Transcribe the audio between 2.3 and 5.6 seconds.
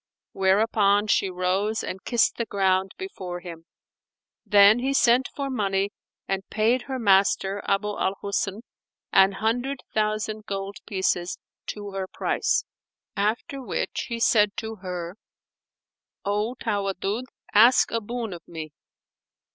the ground before him. Then he sent for